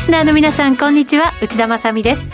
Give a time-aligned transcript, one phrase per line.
[0.00, 1.34] スナーの皆さんこんにちは。
[1.42, 2.30] 内田まさです。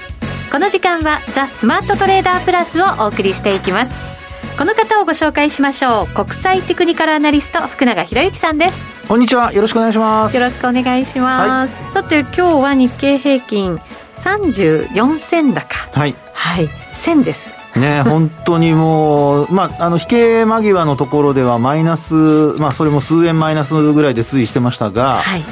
[0.53, 4.57] この時間はザ・スマートトレーダープラスをお送りしていきます。
[4.57, 6.15] この方をご紹介しましょう。
[6.15, 8.85] 国際テクニカルアナリスト福永博之さんです。
[9.09, 9.53] こんにちは。
[9.53, 10.37] よろしくお願いします。
[10.37, 13.81] よろしくお願いします、はい、さて今日は日経平均
[14.15, 15.77] 34銭高。
[15.93, 16.15] はい。
[16.35, 16.69] はい。
[16.69, 17.51] 1000です。
[17.77, 25.45] ね、 本当にもう、まあ、あの、引け間際のところではマイナス、まあ、それも数円マイナスぐらいで推移してましたが、はい、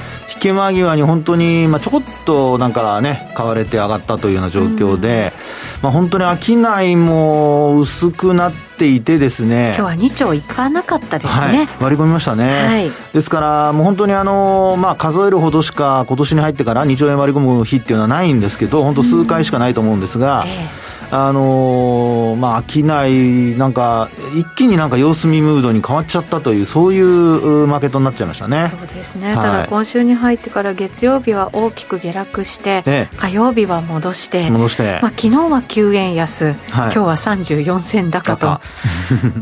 [0.45, 5.33] 引け間際に本当に、まあ、ちょこっとなんかね、買われて上がったというような状況で、
[5.81, 9.73] まあ、本当に商いも薄くなっていてですね。
[9.75, 28.67] 今日は2兆いかなかったですね、はい、割り込みましたね、はい、ですからもう本当にあの、まあ、数えるほどしか今年に入ってから2兆円割り込む日っていうのはないんですけど本当数回しかないと思うんですが、えーあのー、まあ、商い、なんか、一気になんか様子見ムードに変わっちゃったという、そういうマーケットになっちゃいましたね。
[28.69, 29.29] そうですね。
[29.29, 38.61] はい、ただ、今週に入ってから月曜日は大きく下落して、ね、火曜日は戻して、戻して、まあ、昨日は9円安、はい、今日は34銭高と、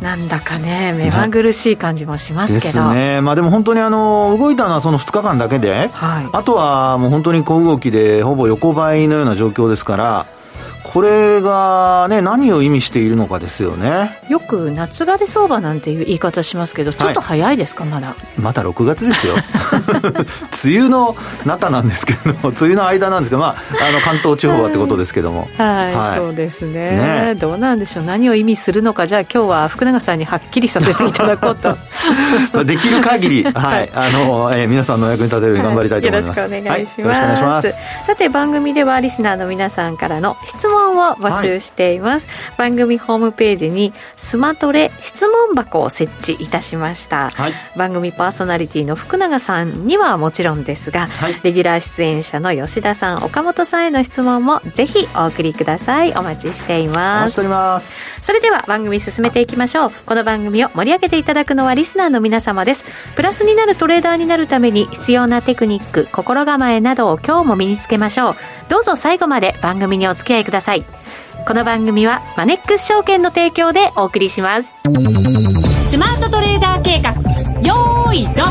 [0.02, 2.64] なんだかね、目まぐるしい感じもしますけど。
[2.64, 3.22] ですね。
[3.22, 10.26] まあ、でも本当にあの、動いたのはその2日間だけで、はい、あとはもう本当に小動きで、ほぼ横ばいのような状況ですから、
[10.92, 14.20] これがね、何を意味しているのかですよね。
[14.28, 18.14] よく夏枯れ相場なんていう言い方しますけど、ちょっと早いですか、はい、まだ。
[18.36, 19.34] まだ6月ですよ。
[20.64, 23.56] 梅雨の中なんですけど、梅雨の間なんですけど、まあ、
[23.88, 25.48] あの関東地方はってことですけども。
[25.56, 26.72] はい、はい、そうですね、
[27.26, 31.74] ね、どうなんでしょう、何を意味するのか、じゃあ今日は福永さんにはっきりさせていただこうと。
[32.64, 36.38] できる限り、 はい、あの、えー、皆さんのお役に立てるように頑張りたいと思います。
[36.38, 37.00] はい、よろしくお願いします。
[37.00, 37.72] よろしくお願いします。
[38.06, 56.12] さて、番組ではリスナーの皆さんからの質問問を募集しています、はい、番組ホームページにスマトレ質問箱を設置いたしました、はい、番組パーソナリティの福永さんにはもちろんですが、はい、レギュラー出演者の吉田さん岡本さんへの質問もぜひお送りください。
[56.12, 57.32] お待ちしています。
[58.22, 59.90] それでは番組進めていきましょう。
[60.06, 62.84] この番組を盛り上げていただくのはリスナーの皆様です。
[63.14, 68.36] プラスになるトレーダーになるために必要なテクニック心構えなどを今日も身につけましょう。
[68.72, 70.86] どうぞ最後まで番組にお付き合いくださいこ
[71.54, 74.70] の番組はマネックス証券の提供でお送りします
[75.90, 77.10] スマートトレーダー計画
[77.60, 78.46] よーいドン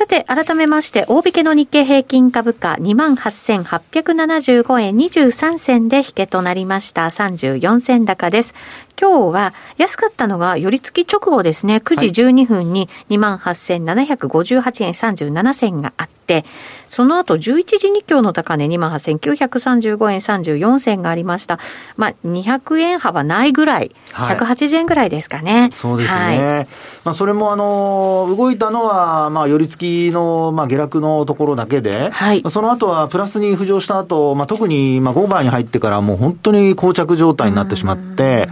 [0.00, 7.04] さて、改めまして、大引けの日経平均株価28,875円23銭で引けとなりました。
[7.04, 8.54] 34銭高です。
[9.00, 16.44] 今日は安かったのが寄り付き直後ですね、9時12分に28,758円37銭があって、
[16.86, 21.58] その後11時日経の高値28,935円34銭がありました。
[21.96, 25.70] まあ、200円幅ないぐらい、180円ぐらいですかね。
[25.72, 26.20] そうですね。
[26.20, 26.68] はい、
[27.04, 38.50] まあ、それもあの、動いたのは、まあ、寄り付きの、まあ、下落のところだけで、はい、その後はプラスに浮上した後、まあ、特に、まあ、5番に入ってからもう本当に膠着状態になってしまって、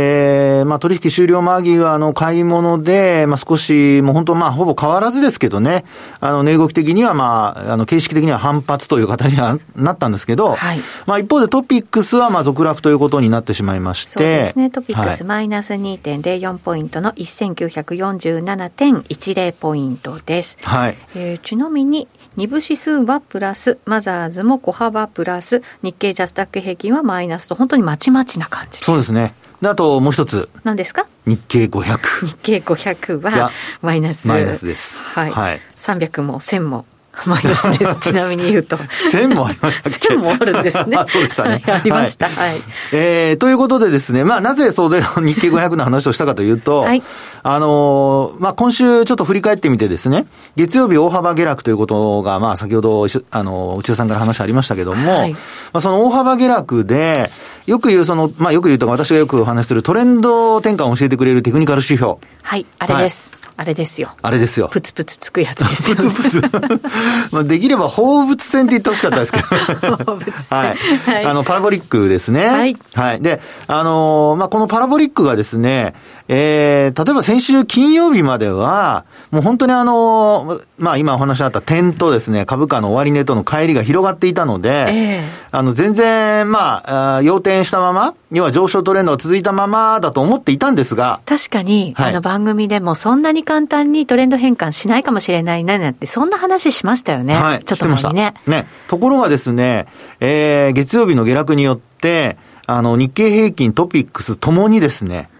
[0.00, 5.84] えー、まあ取引終了間際の買い物で、まあ少し、もう本当まあほぼ変わらずですけどね、
[6.20, 20.58] あの、値動き的にはまあ、あの、形式的には反発という形にはなったんですけど、はい、まあ一方でトピックスはまあ続落ということになってしまいまして、そうですね、トピックスマイナス2.04ポイントの1947.10ポイントです。
[20.62, 20.98] はい。
[21.16, 28.84] えー、ちなみに、二部指数はプラス、マザーズも小幅プラス、日経ジャスタック平均はマイナスと、本当にまちまちな感じです。
[28.84, 29.34] そうですね。
[29.60, 30.48] で、あともう一つ。
[30.64, 31.06] 何ですか？
[31.26, 32.26] 日経500。
[32.26, 33.50] 日経500は
[33.82, 34.28] マイナス。
[34.28, 35.10] マイナスです。
[35.10, 35.30] はい。
[35.30, 36.86] はい、300も1000も
[37.26, 37.96] マイナスです。
[38.12, 38.76] ちなみに言うと。
[38.76, 40.96] 1000もありましたっけ ?1000 もあるんですね。
[40.98, 41.62] あそうでしたね。
[41.64, 42.28] はい、ありました。
[42.28, 42.60] はい。
[42.92, 47.02] えー、ということでですね、まあ、なぜそれ日経500の話をしたかというと、はい、
[47.42, 50.26] あのー、まあ、今週ちょっと振り返ってみてですね、
[50.56, 55.38] 月曜日大幅下落ということが、まあ、先ほど、あの、内田さんから話ありましたけども、はい、ま
[55.74, 57.30] あ、その大幅下落で、
[57.66, 62.16] よく言うその、まあ、よく言うと私がよくお話しするトレンド転換を教えてくれるテクニカル指標。
[62.42, 63.37] はい、あれです。
[63.58, 64.10] はいあれですよ。
[64.22, 64.68] あれですよ。
[64.68, 66.02] プツプツつくやつですよ、ね。
[66.04, 66.42] プツプツ。
[67.34, 69.96] まあできれば放物線って言ってほしかったですけど。
[69.96, 70.58] 放物線。
[70.58, 70.76] はい。
[71.04, 72.46] はい、あの、パラボリックですね。
[72.46, 72.76] はい。
[72.94, 73.20] はい。
[73.20, 75.94] で、あのー、まあこのパラボリックがですね、
[76.30, 91.20] えー、例えば先週金曜日までは、もう本当にあの、まあ今お話あった点とですね、株価の終値との乖離が広がっていたので、えー、あの全然、まあ、要点したまま、要は上昇トレンドが続いたままだと思っていたんですが。
[91.24, 97.36] 確かに、はい、あの番組でもそんなに簡単にトレンド変換しないかもしれないななんて、そんな話しましたよね。
[97.36, 98.34] はい、ちょっと前にね。
[98.46, 98.66] ね。
[98.88, 99.86] ところがですね、
[100.20, 102.36] えー、月曜日の下落によって、
[102.68, 105.30] あの、日経平均、トピックスともにですね、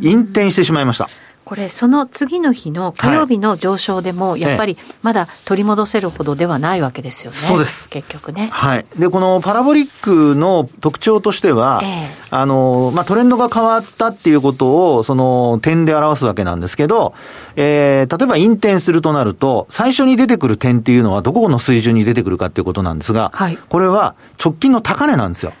[0.00, 1.08] 引転してしまいました。
[1.44, 7.36] これ、その次の日の火曜日の上昇でも、やっぱりまだ取り戻せるほどではないわけですよね。
[7.36, 7.88] そうです。
[7.88, 8.48] 結局ね。
[8.52, 8.86] はい。
[8.98, 17.14] で、このパラボリックの特徴としては、えー、あの、まあ、トレンドが変わったっていうことを、その点で表すわけなんですけど、
[17.54, 25.52] えー、例えば、インテンするとなると、最初に出てくる点っていうのは、どこの水準に出てくるかっていうことなんですが、はい、これは直近の高値なんですよ。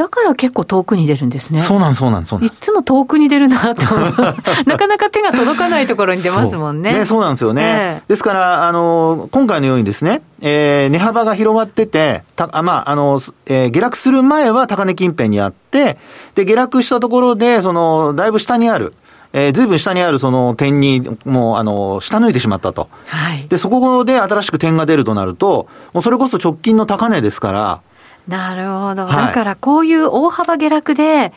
[0.00, 1.60] だから結構遠くに出るんですね。
[1.60, 3.82] そうなんそうなんそうなんいつも遠くに出るなと
[4.64, 6.94] なかなか手が届かないところに出ますもんね。
[6.94, 7.62] ねそうなんですよね。
[7.62, 15.98] えー、ですから、あの、今回のようにですね、えー、値幅が広がってて、たまあ、あの、えー、下落する前は高値近辺にあって、
[16.34, 18.94] で、下落したところで、その、だいぶ下にある、
[19.34, 22.88] えー、ずいぶん下にあるその点に、もう、あの、下抜いてしまったと。
[23.04, 23.46] はい。
[23.48, 27.80] で、そこで新しく点が出るとなると、もうそれこそ直近の高値ですから、
[28.30, 31.32] なるほど、はい、だからこういう大幅下落で、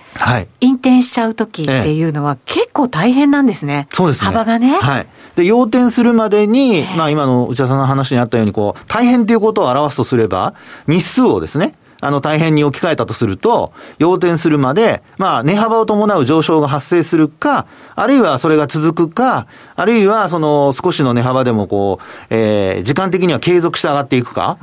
[0.62, 4.28] 引転しちゃうときっていうのは、結構大変なんですね、そうですね。
[4.28, 4.78] 幅がね。
[4.78, 10.54] はい、で要点するまでに、まあ、今の内田さんの話にあったようにこう、大変ということを表すとすれば、
[10.88, 11.74] 日数をですね、
[12.04, 24.58] あの、大変に置き換えたとすると、要点するまで、まあ、値幅を伴う上昇が発生するか、あるいはそれが続くか、あるいは、その、少しの値幅でも、こう、えー、時間的には継続して上がっていくか、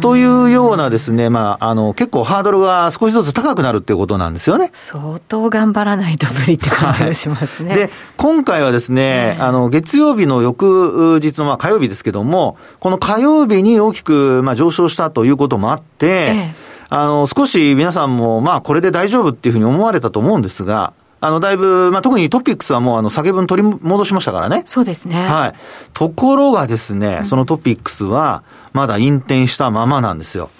[0.00, 4.70] というようなですね、まあ、あの、結構ハードルが少しずつ高くなるっていうことなんですよね。
[4.74, 7.70] 相当頑張らないと無理って感じがしますね。
[7.70, 24.62] はい、で、今回はですね、あの、月曜日の翌日の、まあ、火曜日ですけども、この火曜日に大きく、まあ、上昇したということもあって、ええあの、少し皆さんも、まあ、これで大丈夫っていうふうに思われたと思うんですが、あの、だいぶ、まあ、特にトピックスはもう、あの、下げ分取り戻しましたからね。
[24.66, 25.16] そうですね。
[25.16, 25.54] はい。
[25.92, 30.50] ところがですね、そのトピックスは、まだ引転したままなんですよ。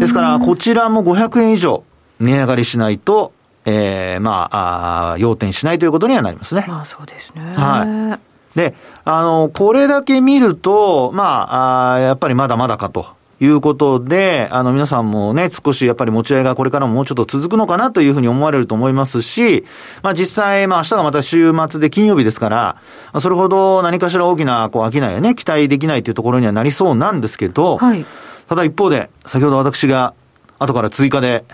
[0.00, 1.82] ですから、こちらも500円以上
[2.20, 3.32] 値上がりしないと、
[3.64, 6.64] ええー、まあ、あ要点しないということにはなりますね。
[6.68, 7.52] まあ、そうですね。
[7.54, 8.18] は
[8.54, 8.56] い。
[8.56, 8.74] で、
[9.04, 13.06] あの、これだけ見ると、まあ、あやっぱりまだまだかと。
[13.38, 19.64] いうことで、あの、皆さんもね、少しやっぱり持ち合いがこれからももうちょっと続くのかなというふうに思われると思いますし、
[20.02, 22.76] まあ実際、まあ明日がまた週末で金曜日ですから、
[23.20, 28.04] それほど何かしら大きな、こう、商いはね、期待できないというところにはなりそうなんですけど、はい、
[28.48, 30.14] ただ一方で、先ほど私が
[30.58, 31.44] 後から追加で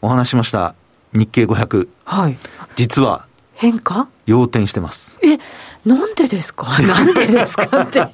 [0.00, 0.74] お話しました
[1.12, 1.88] 日経500。
[2.04, 2.38] はい。
[2.76, 4.08] 実は、変化？
[4.26, 5.18] 要点してます。
[5.22, 5.38] え、
[5.88, 6.66] なんでですか？
[6.82, 8.04] なんでですかって。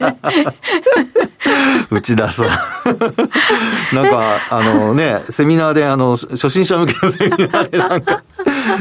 [1.91, 2.49] 内田さん。
[3.95, 8.23] なんか、あのね、セミナーで、あの、初心者向けのセミナーでなんか、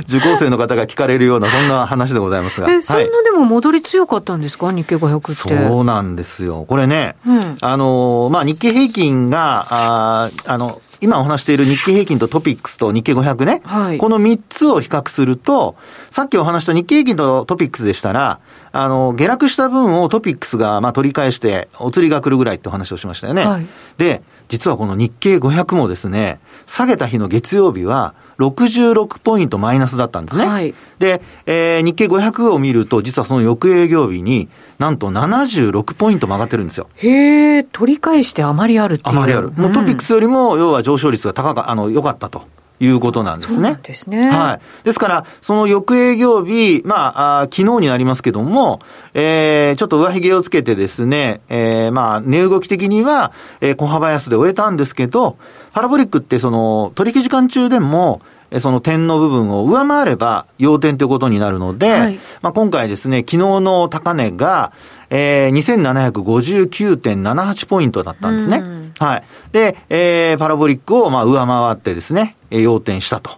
[0.08, 2.72] 受講生の方が聞かれるような、そんな話でございますが。
[2.72, 4.72] え、そんなでも戻り強かったんですか？
[4.72, 5.34] 日経500って。
[5.34, 6.66] そうなんですよ。
[6.68, 15.76] これね、うん、あの、まあ、日経平均が、ああの、今お話している日経平均とトピックスと日経500ね、はい、この3つを比較すると、
[16.10, 18.40] さっきお話した日経平均とトピックスでしたら、
[18.72, 23.46] あの、下落した分をトピックスが、まあ、取り返して、お釣りが来るぐらいってお話をしましたよね。
[23.46, 23.68] はい、
[23.98, 30.46] で、実はこの日経500もですね、下げた日の月曜日は、66ポイントマイナスだったんですね。
[30.46, 36.90] はい、で、えー、日経500を見ると、実はその翌営業日に、なんと76ポイント曲がってるんですよ。
[36.96, 39.18] へえ、取り返してあまりあるっていう。
[39.18, 39.52] あまりある。
[39.52, 42.44] もうトピックスよりも、要は上昇率が高か、あの、良かったと。
[42.80, 43.80] いうことなんですね。
[43.84, 44.30] ですね。
[44.30, 44.86] はい。
[44.86, 48.80] ですから、その翌営業日、まあ、あ昨日になりますけども、
[49.14, 55.38] えー、ちょっと上髭をつけてですね、えー、まあ、値動き的には、えー、小幅安で終えたんですけど、
[55.72, 58.22] パラボリックってその、取引時間中でも、
[58.60, 64.74] その点の部分を上回れば要点ということになるので、はい、まあ今回ですね、昨日の高値が、
[65.10, 68.64] えー、2759.78ポイントだったんですね。
[69.00, 69.24] はい。
[69.52, 73.32] で、えー、パラボリックをまあ上回ってですね、要点したと。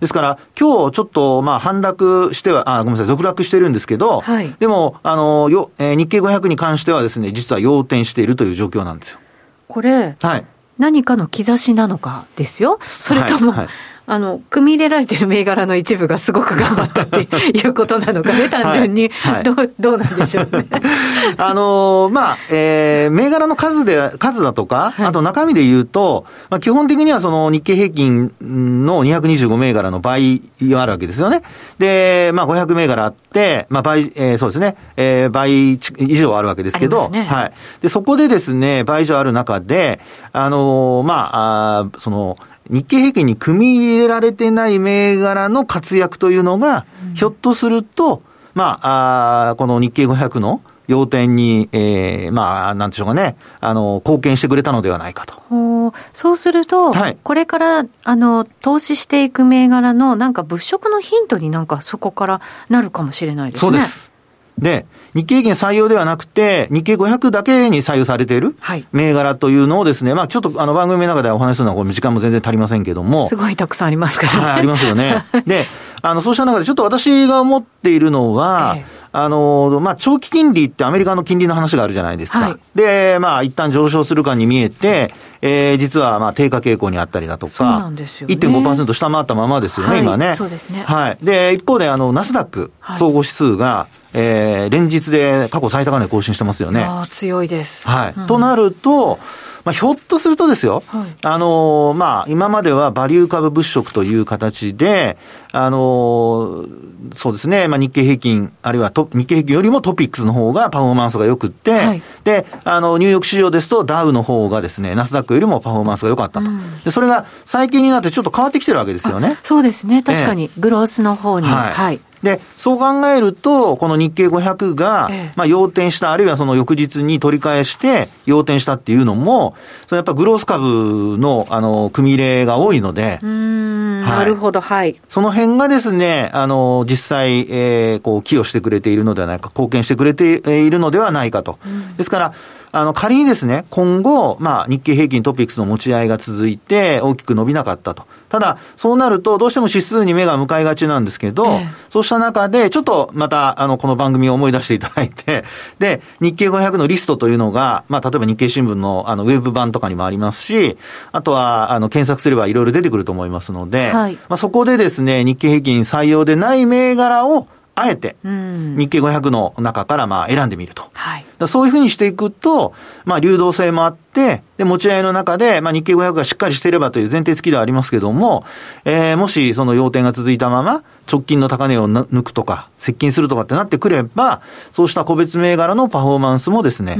[0.00, 9.20] ですから、今日ちょっと、まあ、反落しては、あ、ごめんなさい、続落してるんですけど、はい、でも、あの、よ、えー、日経500に関してはですね、実は要点しているという状況なんですよ。
[9.68, 10.44] これ、はい。
[10.78, 12.78] 何かの兆しなのかですよ。
[12.82, 13.68] それとも、はいはい
[14.06, 20.66] あの、組み入れられてる銘柄の一部がすごく頑張ったっていうことなのかね、単純に、はいはい、どう、どうなんでしょうね。
[21.38, 31.42] あのー、まあ、えー、銘柄の数で、数だとか、はい、あと中身で言うと、まあ、基本的にはその日経平均の225銘柄の倍あるわけですよね。
[31.78, 37.52] で、まあ、500銘柄あって、まあ、倍、えー、そうですね、えー、倍以上あるわけですけど、ね、はい。
[37.82, 40.00] で、そこでですね、倍以上ある中で、
[40.32, 42.36] あのー、まあ、あその、
[42.70, 48.22] 日経平均に組み入れられてない銘柄の活躍というのが、うん、ひょっとすると、
[48.54, 55.92] まあ、あこの日経500の要点に、えー、まあ、なんでしょうかね、あの、貢献してくれたのではないかと。
[56.12, 63.70] そうすると、はい、これから、あの、投資していく銘柄の、なんか物色のヒントになんかそこからなるかもしれないですね。
[63.70, 64.12] そうです。
[64.58, 68.56] で、日経平均採用ではなくて、日経500だけに採用されている
[68.92, 73.28] 銘柄というのをですね、まあちょっとあの番組の中でお話しするのはこれ時間も全然足りませんけども。
[73.28, 74.40] すごいたくさんありますからね。
[74.40, 75.24] はい、ありますよね。
[75.46, 75.66] で、
[76.00, 82.40] あの、そうした中でちょっと私が思っているのは、ええあの、まあ、長期金利ってアメリカの金利の話があるじゃないですか。
[82.40, 88.34] はい、で、まあ、一旦上昇するかに見えて、えー、実は、まあ、低下傾向にあったりだとか、そうなんですよ、ね。
[88.34, 90.34] 1.5%下回ったままですよね、はい、今ね。
[90.36, 90.82] そうですね。
[90.82, 91.18] はい。
[91.22, 96.82] で、一方で、あの、ナスダック総合指数が、はいえー、連日で過去最高値更新してますよね。
[96.82, 97.86] あ強いです。
[97.86, 98.14] はい。
[98.16, 99.18] うん、となると、
[99.66, 105.18] まあ、ひょっとするとですよ、はい、あのー、まあ、今まではバリュー株物色という形で、
[105.50, 116.92] あのー、そうですね、まあ、日経平均、あるいは日経平均よりもトピックスの方がパフォーマンスが良くって、はい、で、あの、ニューヨーク市場ですとダウの方がですね、ナスダックよりもパフォーマンスが良かったと、うん、で。
[116.92, 119.36] それが最近になってちょっと変わってきてるわけですよね。
[119.42, 121.48] そうですね、確かに、グロースの方に。
[121.48, 129.54] はい、はいで、そう考えると、この日経500が、ええ、まあ、要点した、あるいはその翌日に取り返して、要点したっていうのも、
[129.86, 135.00] そのやっぱグロース株の、あの、組み入れが多いので、うん、はい、なるほど、はい。
[135.08, 141.60] その辺がですね、あの、実際、えー、こう、寄与してくれているのではないか、貢献してくれているのではないかと。
[141.64, 142.32] うん、ですから、
[142.76, 148.06] あの、仮にですね、今後、まあ、日経平均トピックスの持ち合いが続いて、大きく伸びなかったと。
[148.28, 155.44] ただ、そうなると、どうしても指数に目が向かいがちなんですけど、ええ、そうした中で、ちょっとまた、あの、この番組を思い出していただいて、
[155.80, 160.76] で、日経500のリストというのが、まあ、例えば日経新聞の、あの、ウェブ版とかにもありますし、
[161.12, 170.90] あとは、あの、検索すればいろいろ出てくると思いますので、はい、まあ、そこでですね、日経平均採用でない銘柄を、あえて、日経500の中からまあ選んでみると。
[170.94, 172.72] はい、そういうふうにしていくと、
[173.04, 178.46] まあ流動性もあって、で、持ち合いの中で、まあ日経500がしっかりしていればという前提付きではありますけども、
[178.86, 184.40] えー、もしその要点が続いたまま、直近の高値を抜くとか、接近するとかってなってくれば、
[184.72, 186.96] そうした個別銘柄のパフォーマンスもですね、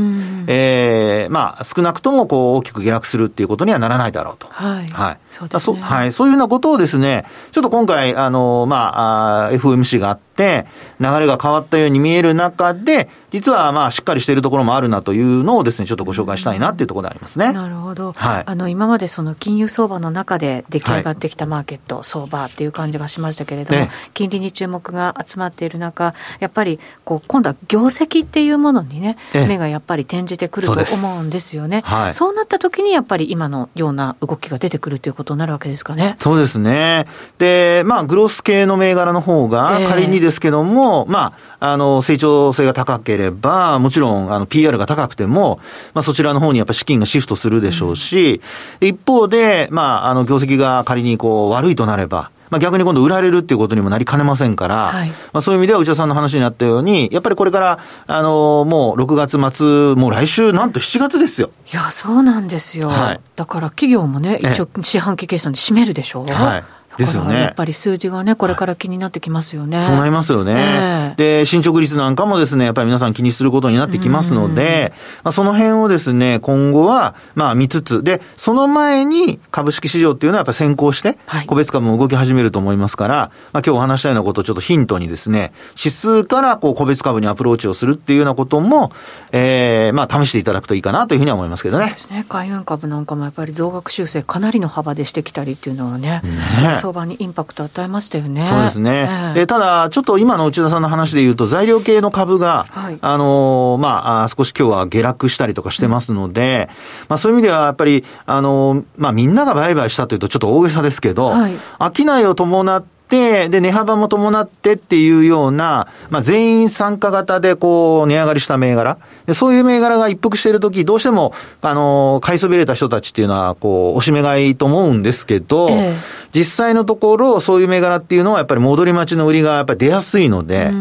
[0.47, 4.49] えー、まあ少なくともこう大きく下落するっていうことにはならないだろうと。
[4.51, 4.89] はい。
[4.89, 5.19] はい。
[5.31, 5.81] そうですね。
[5.81, 6.13] はい。
[6.13, 10.66] そういうようなことをですね、ちょっと今回、あの、まあ、あ FOMC があって、
[11.01, 17.53] 流れが変わったように見える中で、実はまあしっかりしているところもあるなというのをですね、ちょっとご紹介したいなっていうところでありますね。
[17.53, 18.13] なるほど。
[18.13, 18.43] はい。
[18.47, 30.81] あの、今までその金融相場の中で出来上がってきたマーケット、はい、相場っていう感じがしましたけれども、ね、金利に注目が集まっている中、やっぱりこう今度は業績っていうものにね、目がやっぱり転じてくると思
[31.21, 31.83] うんですよね。
[31.87, 36.17] そうはい、そうなった時にやっぱり今のような動きが出てくるということになるわけですかね。
[36.19, 37.07] そうですね。
[37.39, 45.61] で、まあ、グロース系の銘柄の方が、仮にですけども、えー、まあ、あの、成長性が高ければ、もちろん、あの、PR が高くても、
[45.95, 48.41] まあ、そちらの方にやっぱ資金がシフトするでしょうし、
[48.81, 61.51] うん、一方で、まあ、あの、業績が仮にこう、悪いとなれば、まあ、逆に今度売られるっていうことにもなりかねませんから、はい、まあ、そういう意味では内田さんの話にあったように、やっぱりこれから、あのー、もう6月末、もう来週なんと7月ですよ。
[61.73, 62.89] いや、そうなんですよ。
[62.89, 66.33] はい、だから企業もね、一応四半期決算で締めるでしょう。
[66.33, 66.65] はい
[66.99, 67.41] ですよね。
[67.41, 69.85] やっぱり数字がね、これから気になってきますよね。
[69.85, 71.15] そうなりますよね。
[71.17, 88.93] で、進捗率なんかもですね、やっぱり皆さん気にすることになってきますので、まあ、その辺をですね、今後は、まあ見つつ、で、その前に株式市場っていうのはやっぱ先行して、個別株も動き始めると思いますから、はい、まあ今日お話したようなことをちょっとヒントにですね、指数からこう個別株にアプローチをするっていうようなことも、
[89.33, 91.87] ええー、まあ試していただくといいかなというふうには思いますけどね。
[91.87, 92.27] そうですね。
[92.29, 98.47] 海運株なんかもやっぱり増額修正かなりの幅でしてきたりっていうのはね、ね相場にインパクト与えましたよね。
[98.47, 99.09] そうですね。
[99.09, 106.77] えー、でただ、ちょっと今の内田さんの話で言うと、材料系の株が、はい、あの、まあ、少し今日は下落したりとかしてますので、うん、
[107.09, 111.55] まあ、そういう意味では、やっぱり、あの、まあ、みんなが売買したというとちょっと大げさですけど、はい、
[111.97, 118.99] 商いを伴って、で、値幅も伴ってっていうような、まあ、全員参加型でこう、値上がりした銘柄。
[119.27, 121.33] でそういう銘柄が一服しているとき、どうしても、
[121.63, 125.95] あの、買いそびれた人たちっていうのは、こう、おしめ買いと思うんですけど、えー、
[126.33, 130.73] 実際のところ、そういう銘柄っていうのは、やっぱり戻り待ちの売りがやっぱり出やすいので、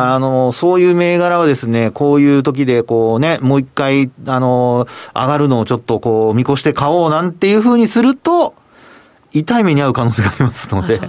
[0.00, 8.54] あの、そういう銘柄はですね、こういう時でこうね、もう一回、あの、上がるのをちょっとこう、見越して買おうなんていうふうにすると、
[9.32, 11.00] 痛い目に遭う可能性がありますので。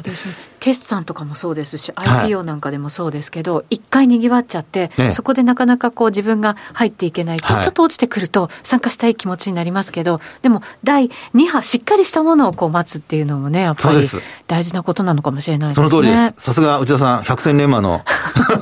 [0.60, 14.08] 決算とかもそうですし、IPO なんかでもそうですけど、一、はい、回にぎわっちゃって、ね、そこでなかなかこう自分が入っていけないと、はい、ちょっと落ちてくると参加したい気持ちになりますけど、でも第2波、しっかりしたものをこう待つっていうのもね、やっぱり
[14.48, 15.90] 大事なことなのかもしれないですね。
[15.90, 16.34] その通りです。
[16.38, 18.04] さすが内田さん、百戦錬磨の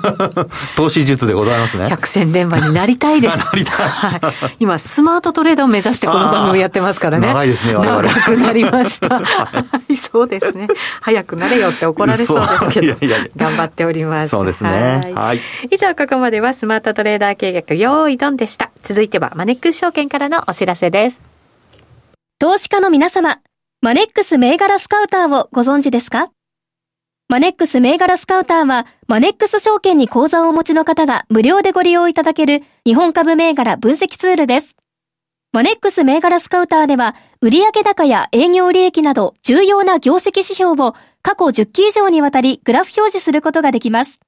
[0.75, 1.89] 投資術でございますね。
[1.89, 3.39] 百戦錬磨になりたいです。
[3.47, 4.21] はい。
[4.59, 7.27] 今、スマートトレーダーを目指してこの番組やってますからね。
[7.27, 9.19] 長いですね、長くなりました。
[9.19, 10.67] はい、そうですね。
[11.01, 14.29] 早くなれよって怒られそうですけど、いやいや頑張っております。
[14.29, 15.13] そうですね。
[15.15, 15.39] はい。
[15.71, 18.71] 以上、ここまではスマートトレーダー計画、用意ドンでした。
[18.83, 21.23] 続いては、マネックス証券からのお知らせです。
[22.39, 23.39] 投資家の皆様、
[23.81, 26.29] マネックス銘柄スカウターをご存知ですか？
[27.29, 34.75] マネックス銘柄スカウターは、マネックス証券に口座をお持ちの方が無料でご利用いただける日本株銘柄分析ツールです。
[35.51, 44.19] マネックス銘柄スカウターでは、売上高や営業利益など重要な業績指標を過去10期以上にわたりグラフ表示することができます。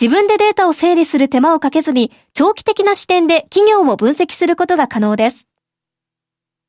[0.00, 5.46] 自分でデータを整理する手間をかけずに、長期的な視点で企業を分析することが可能です。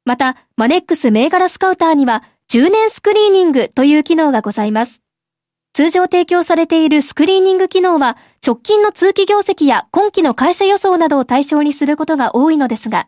[0.03, 5.01] また、マネックス銘柄スカウターには、10年スクリーニングという機能がございます。
[5.73, 13.07] 通常提供されているスクリーニング機能は、直近の通期業績や今期の会社予想などを対象にすることが多いのですが、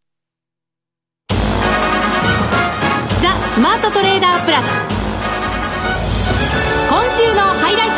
[3.51, 4.65] スマートトレーダープラス
[6.89, 7.95] 今週のハイライト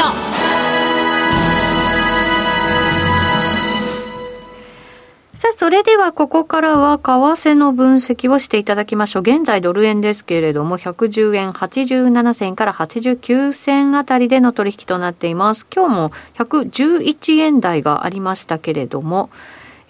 [5.37, 9.21] さあ、それではここからは為替の分析をしていただきましょう。
[9.21, 15.67] 現在ドル円ですけれども、110円87銭から89銭あたりでの取引となっています。
[15.71, 19.29] 今日も111円台がありましたけれども、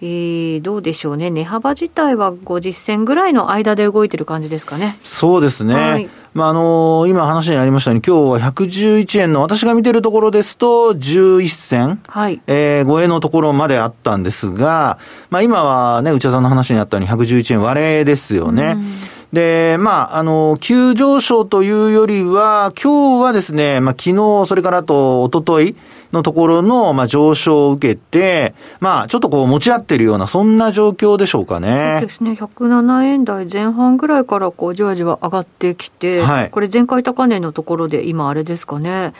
[0.05, 4.97] えー、どうでしょうね、値幅自体は50銭ぐらいの間で動いてる感じですかね。
[5.05, 5.73] そうですね。
[5.75, 18.73] はい、まあ、あのー、今話にありましたように、今日は111円の、私が見てるところですと、11銭、はい、えー、超えのところまであったんですが、まあ、今はね、内田さんの話にあったように111円割れですよね。
[18.75, 25.75] うんで、まあ、あの、急上昇というよりは、今日はですね、まあ、昨日、それからあと、一昨日
[26.11, 31.97] のところの、まあ、上昇を受けて、まあ、ちょっとこう、持ち合ってるような、そんな状況でしょうかね。
[32.01, 32.31] そうですね。
[32.33, 39.13] 107円台前半ぐらいから、こう、じわじわ上がってきて、はい、これ、前回高値のところで、今、あれですかね。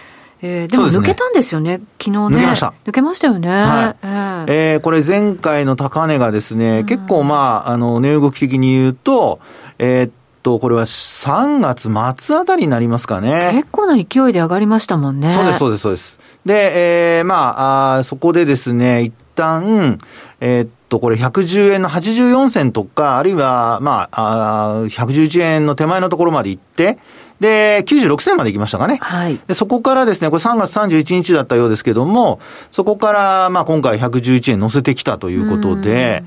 [0.46, 2.18] えー、でも抜けたんですよね、ね昨日ね。
[2.18, 2.74] 抜けました。
[2.86, 3.48] 抜けましたよね。
[3.50, 9.40] はい、えー、えー、これ前回の高値がですね、うん、結構まあ、あの、値動き的に言うと、
[9.80, 10.12] えー、っ
[10.44, 13.52] と、これは3月末あたりになりますかね。
[13.54, 15.30] 結構な勢いで上がりましたもんね。
[15.30, 16.20] そうです、そうです、そうです。
[16.46, 19.98] で、えー、まあ、あそこでですね、一旦、
[20.42, 27.00] えー、っと、これ110円の84銭とか、あるいは、まあ、あ111円の手前のところまで行って、
[27.44, 29.00] で、96銭まで行きましたかね。
[29.02, 29.38] はい。
[29.48, 32.40] で、そこからですね、これ3月31日だったようですけども、
[32.72, 36.24] そこから、まあ今回111円乗せてきたということで、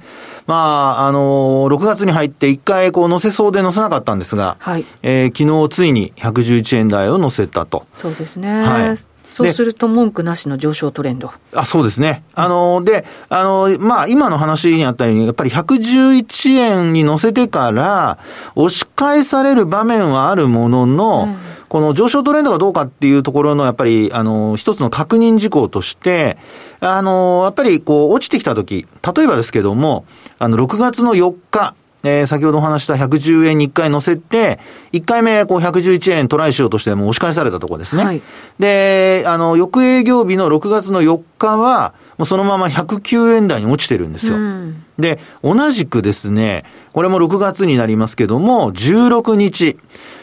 [0.47, 4.85] まあ、あのー、6月に入って一回こう乗せそうで乗せなかったんですが、はい。
[5.03, 7.87] えー、昨日ついに111円台を乗せたと。
[7.97, 8.63] そうですね。
[8.63, 9.16] はい。
[9.37, 11.31] そうすると文句なしの上昇トレンド。
[11.53, 12.25] あ、そうですね。
[12.35, 18.19] あの、で、あの、まあ、今の話にあったように、やっぱり111円に乗せてから、
[18.55, 26.39] 押し返される場面はあるものの、うん、この上昇トレンドがどうかっていうところの、やっぱり、あの、一つの確認事項として、
[26.81, 30.07] あの、やっぱり、こう、落ちてきたとき、例えばですけども、
[30.39, 31.75] あの、6月の4日、
[32.07, 34.61] えー、先ほどお話した110円に1回乗せて、
[34.93, 38.05] 1回目、こう、111円トライしようとしても押し返されたところですね。
[38.05, 38.23] はい、
[38.61, 44.37] で、あの、翌営業日の6月の4日は、もうそのまま109円台に落ちてるんですよ。
[44.37, 49.77] うん、で、同じくですね、これも6月になりますけども、16日、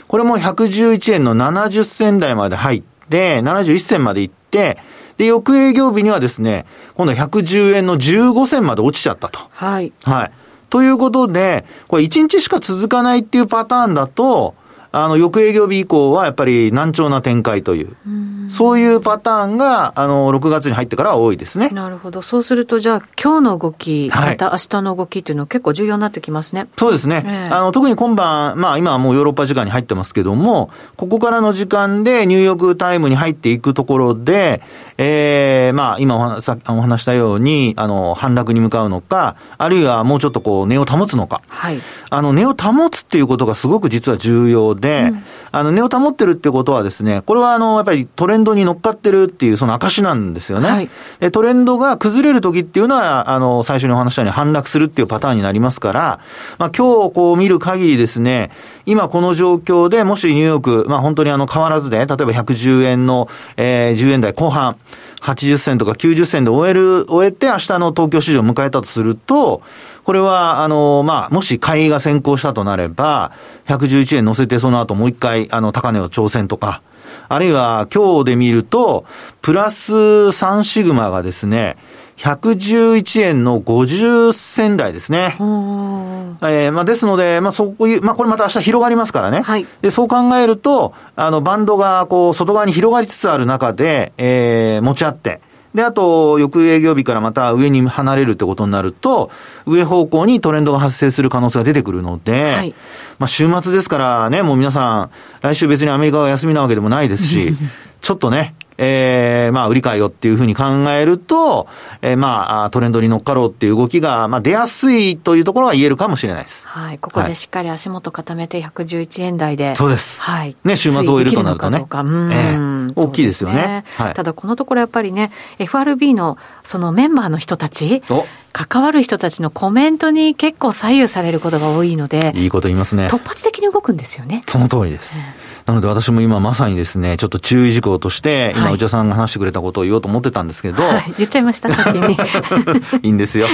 [0.08, 4.78] これも111円の70銭台まで入って、71銭まで行って、
[5.18, 6.66] で、翌営業日にはですね、
[6.96, 9.40] 今度は110円の15銭まで落ちちゃったと。
[9.52, 9.92] はい。
[10.04, 10.32] はい。
[10.74, 14.56] ということで、これ1日しか続かないっていうパターンだと、
[14.94, 17.96] あの、翌営業日以降はやっぱり難聴な展開という。
[18.08, 18.10] う
[18.54, 21.70] そういうパターンが、あの、6月に入ってからは多いですね。
[21.70, 22.22] なるほど。
[22.22, 26.68] そうすると、じゃあ、今日の動き、また明日の動きっていうのは結構重要になってきますね。
[26.78, 27.24] そうですね。
[27.26, 34.62] えー、あの、特に今晩、まあ、今はもうヨーロッパ時間に入ってますけども、ここからの時間でニューヨークタイムに入っていくところで、
[35.00, 41.42] ええー、まあ、今お話したように、あの、反落に向かうのか、あるいはもうちょっとこう、値を保つのか。
[41.48, 41.80] はい。
[42.12, 50.70] あの、値を保つっていうことがすごく実は重要で、うん、あの、値を保ってるってことはですね、これはあの、やっぱりトレンドドに乗っかってるっていうその証なんですよね。
[50.70, 56.20] はい、でトレンドが崩れる時っていうのは、あの、最初にお話したように反落するっていうパターンになりますから、
[56.58, 58.52] まあ今日こう見る限りですね、
[58.86, 64.78] 今この状況でもしニューヨーク、まあ本当にあの変わらずで、例えば110円の、えー、10円台後半、
[65.22, 69.62] 80銭とか90銭で終える、終えて明日の東京市場を迎えたとすると、
[70.04, 73.32] これは、あの、まあ、もし買いが先行したとなれば、
[73.68, 76.82] 111円乗せてその後もう一回、あの、高値を挑戦とか、
[77.30, 79.06] あるいは今日で見ると、
[79.42, 81.78] プラス3シグマがですね、
[82.18, 85.36] 111円の50銭台ですね。
[85.40, 89.42] えー、まあ、ですので、まあ、そういう、まあ、これまた明日広がりますからね。
[89.42, 89.66] はい。
[89.82, 95.42] で、そう考えると、あの、バンドが、こう、外側に広がりつつある中で、えー、持ち合って、
[95.74, 99.32] で、あと、翌営業日からまた上に離れるってことになると、
[99.66, 102.76] 上方向にトレンドが発生する可能性が出てくるので、はい、
[103.18, 107.54] まあ週末ですからね、もう皆さん、来週別にアメリカが休みなわけでもないですし、
[108.02, 111.68] ちょっとね、ええー、まあ、売り買いよっていうふうに考えると、
[112.02, 116.68] えー、まあ、トレンドに乗っかろうっていう動きが、まあ、出やすいというところは言えるかもしれないです。
[116.68, 117.00] はい。
[117.00, 119.76] ここでしっかり足元固めて111円台で。
[119.76, 120.22] そうです。
[120.22, 120.56] はい。
[120.64, 121.86] ね、週末を終えるとなるとね。
[121.90, 123.56] うん、えー、大きいですよね。
[123.56, 128.04] ねはい、ただ、このところやっぱりね、FRB のそのメンバーの人たち、
[128.52, 133.08] 関わる人たちのコメントに結構左右されることが多いので、いいこと言いますね。
[133.08, 134.44] 突発的に動くんですよね。
[134.48, 135.18] その通りです。
[135.18, 140.84] うんなので私も今まさにですね、ちょっと注意事項として、今内田さんが話してくれたことを言おうと思ってたんですけど。
[140.84, 142.18] はい、言っちゃいました、先に。
[143.02, 143.48] いいんですよ。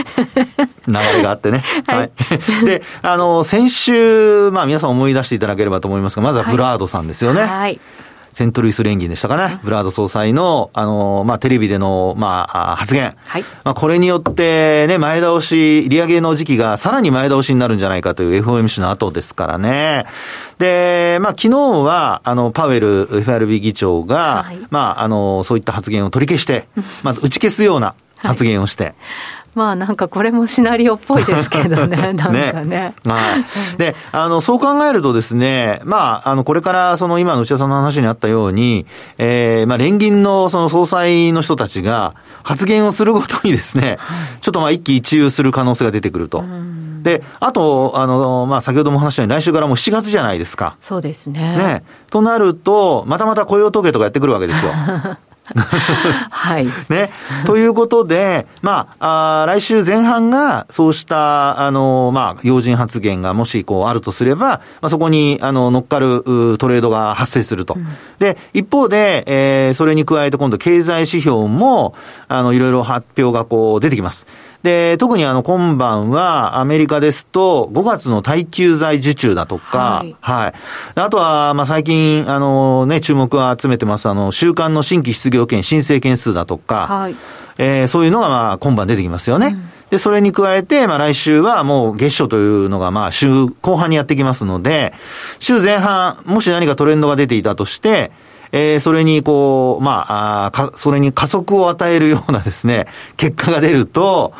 [0.88, 1.64] 流れがあってね。
[1.88, 1.98] はい。
[1.98, 7.42] はい、で、あの、先週、まあ皆さん思い出していただければと思いますが、まずはブラードさんですよね。
[7.42, 7.80] はい、はい
[8.32, 9.60] セントルイス連銀でしたかね。
[9.64, 13.12] ブラード総裁の、あの、まあ、テレビでの、まあ、発言。
[13.26, 13.44] はい。
[13.64, 20.06] まあ、これによって、ね、前倒し、利上げの時期がさらに前倒しになるんじゃないかという FOMC の後ですからね。
[20.58, 26.68] で、まあ、昨日は、あの、パウエル FRB 議長が、はい、まあ、あの、そういった発言を取り消して、
[27.04, 28.96] まあ、打ち消すような発言をして、はい
[29.56, 32.64] まあなんかこれもシナリオっぽいですけどね、 なんかね。
[32.66, 33.78] ねはい。
[33.78, 38.86] で、あの、そう考えるとですね、まあ、あの、これからその今の内田さんの話にあったように、
[39.18, 43.98] えー、まあ連銀のその総裁の人たちが発言をするごとにですね、
[44.42, 46.44] ちょっとまあ一喜一憂する可能性が出てくると。
[47.04, 50.76] で、あと、あの、まあ先ほども話したように来週からもう7月じゃないですか。
[50.82, 51.58] そうですね。
[51.58, 51.84] ね。
[52.10, 54.72] となると、またまた雇用統計とかやってくるわけですよ。
[55.56, 56.68] はい。
[56.90, 57.12] ね。
[57.46, 66.24] ということで、まあ、あ来週前半が、そうした、あの、まあ、要人発言がもし、こう、あるとすれば、まあ、そこに、あの、乗っかる
[66.58, 67.76] トレードが発生すると。
[67.76, 67.88] うん、
[68.20, 71.96] で、一方で、えー、それに加えて今度、経済指標も、
[72.28, 74.28] あの、いろいろ発表がこう、出てきます。
[74.64, 80.16] で、特にあの、今晩は、アメリカですと、5月の耐久財受注だとか、はい。
[80.20, 80.54] はい、
[80.96, 87.16] あとは、まあ、最近、あのね、注目を集めてます、あの、週間の新規失業件申請件数だとか、はい。
[87.62, 89.48] えー、そういうのがまあ今晩出てきますよね。
[89.48, 94.94] うん、で、それに加えて、まあ来週はもう月初というのがまあ週後半にやってきますので、
[95.40, 98.12] 週前半、もし何かトレンドが出ていたとして、
[98.52, 104.34] えー、それにこう、まあ、あか、それに加速を与えるようなですね、 結果が出ると、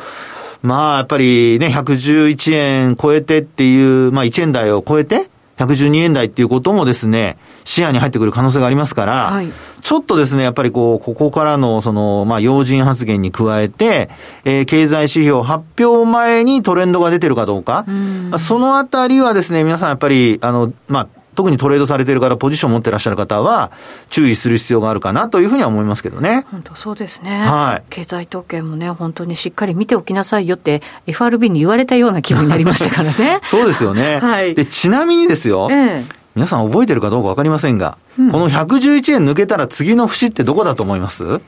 [0.62, 9.50] まあ、やっぱりね、111円超えてっていう、まあ、1円台を超えて、112円台っていうこともですね、視野に入ってくる可能性がありますから、はい、
[9.82, 14.10] ちょっとですね、やっぱりこう、ここからのその、まあ、要人発言に加えて、
[14.46, 17.86] えー、経済指標発表前にトレンドが出てるかどうか、
[18.34, 23.72] うそのあたりはですね、皆さんやっぱり、あの、まあ、特にトレードされてるから、ポジション持ってらっしゃる方は、
[24.10, 26.46] 注意する必要があるかなというふうには思いますけどね。
[26.52, 27.40] 本当そうですね。
[27.40, 27.84] はい。
[27.90, 33.40] 経済統計もね、本当にしっかり見ておきなさいよって、FRB に言われたような気分になりましたからね。
[33.44, 34.20] そうですよね。
[34.20, 34.54] はい。
[34.54, 35.70] で、ちなみにですよ。
[35.72, 41.42] ええ皆さん覚えてるかどうかわかりませんが、うん、この111円抜けたら次の節ってどこだと思います？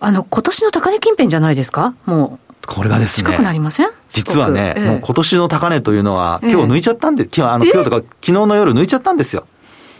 [0.00, 1.94] あの、今年の高値近辺じゃないですか？
[2.06, 2.47] もう。
[2.68, 3.26] これがですね。
[3.26, 3.88] 近くなりません？
[4.10, 9.46] 実はね、ええ、もう今年の高値というのは、今日抜いちゃったんで、え、今日、あの、今日とか昨日の夜抜いちゃったんですよ。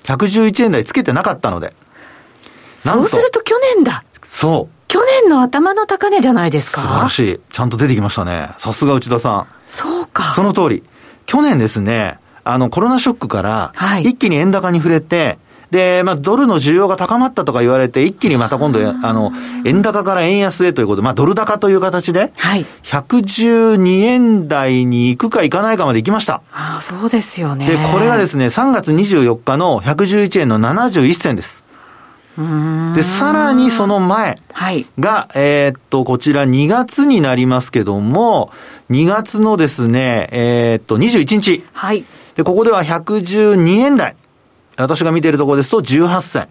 [0.04, 1.74] 111円台つけてなかったので。
[2.78, 4.04] そうすると去年だ。
[4.22, 4.74] そう。
[4.86, 6.82] 去年の頭の高値じゃないですか？
[6.82, 7.40] 素晴らしい。
[7.50, 8.50] ちゃんと出てきましたね。
[8.58, 9.46] さすが内田さん。
[9.68, 10.34] そうか。
[10.34, 10.84] その通り。
[11.26, 15.38] 去年ですね、あの、コロナショックから、一気に円高に触れて、はい
[15.70, 19.32] で、まあ、ドルの需要が高まったとか言われて、一気にまた今度、あの、
[19.64, 22.64] 円高から円安へということで、まあ、ドル高という形で、はい。
[22.84, 26.42] 112円台に行くか行かないかまで行きました。
[26.52, 27.66] ああ、そうですよね。
[27.66, 31.64] で、これがですね、3月24日の111円の71銭です。
[32.94, 34.86] で、さらにその前が、はい、
[35.34, 38.52] えー、っと、こちら2月になりますけども、
[38.90, 41.64] 2月のですね、えー、っと、21日。
[41.72, 42.04] はい。
[42.36, 44.14] で、ここでは112円台。
[44.82, 46.48] 私が見ているところですと18銭。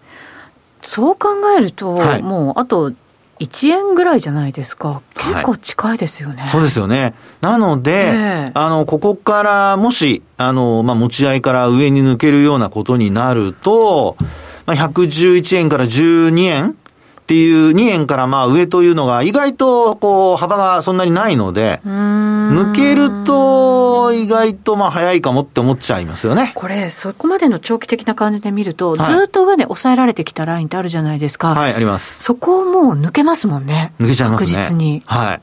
[0.82, 2.92] そう考えると、はい、もうあと
[3.40, 5.02] 1円ぐらいじゃないですか。
[5.16, 6.42] 結構近いですよね。
[6.42, 7.13] はい、そうですよね。
[7.42, 14.18] なので、えー、あの、ここからもし、あの、まあ、持ち合いから上に抜けるようなことになると、
[14.66, 16.76] まあ、111円から12円
[17.28, 26.54] っていう2円からまあ上というのが意外とこう幅がそんなにないので、抜けると意外とまあ早いかもって思っちゃいますよね。
[26.56, 31.54] これ、そこまでの長期的な感じで見ると、ずっと上で抑えられてきたラインってあるじゃないですか。
[31.54, 32.24] はい、あります。
[32.24, 33.92] そこをもう抜けますもんね。
[34.00, 34.48] 抜けちゃいますね。
[34.56, 35.04] 確実に。
[35.06, 35.42] はい。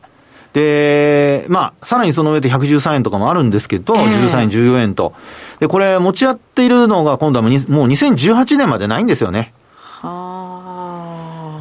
[0.55, 5.13] で、まあ、さらにその上で113円とかもあるんですけど、えー、13円、14円と。
[5.61, 9.53] で、これ持ち合っているのが今度はもう2018年までないんですよね。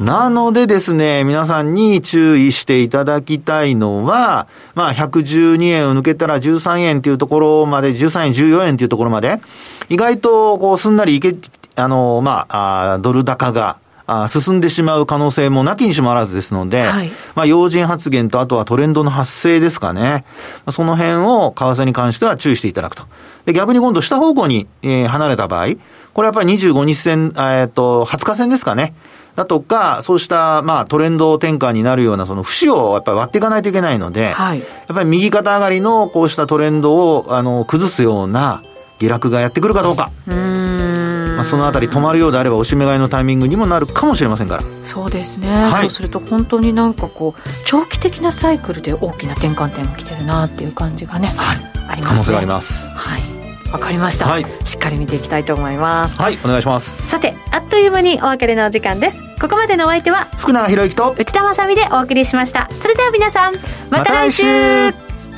[0.00, 9.40] なのでですね、皆さんに注意していただきたいのは、まあ、112円を抜けたら13円っていうところまで、13円、14円っていうところまで、
[9.88, 11.36] 意外と、こう、すんなりいけ、
[11.76, 20.24] あの、まあ、あドル高が、あ進んでしまう可能性もなきにしもあらずですので、はい、まあ、要人発言とあとはトレンドの発生ですかね。
[20.70, 23.04] その辺を為替に関しては注意していただくと。
[23.46, 25.68] で、逆に今度下方向に、えー、離れた場合、
[26.12, 28.94] これやっぱり25日線、えっ、ー、と、20日線ですかね。
[29.36, 38.62] だとか、そうした、まあ、トレンド転換になるような、その節をやっぱり割っていかないといけないので、はい、やっぱり右肩上がりのこうしたトレンドを、あの、崩すような
[39.00, 40.10] 下落がやってくるかどうか。
[40.26, 44.62] まあ、そのあたり止まるようであれば、押し目買いのタイミングにもなるかもしれませんから。
[44.84, 45.48] そうですね。
[45.52, 52.14] はい、そうすると、本当になんかこう、長期的なサイクルで大きな転換点が来てるなっていう感じがね、はい、ありますね。
[52.14, 52.88] 可能性があります。
[52.94, 53.33] はい。
[53.74, 56.16] わかりました、はい、しっかり見ていきたいと思います。
[56.16, 57.08] はいお願いします。
[57.08, 59.20] さてあっという間にお別れのお時間です。
[59.40, 62.68] ここまでのお相手は福永博之と内田まさでお送りしました。
[62.70, 63.54] それでは皆さん
[63.90, 64.44] また来週。
[64.44, 64.92] ま、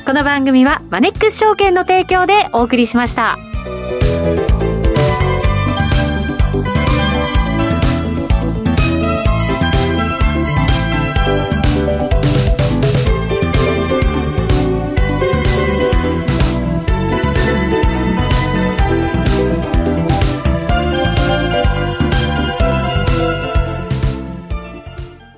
[0.05, 3.37] この番組はマネックス証券の提供でお送りしました